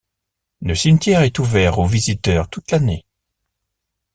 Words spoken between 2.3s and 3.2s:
toute l'année.